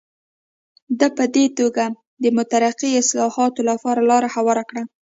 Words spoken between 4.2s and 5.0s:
هواره کړه.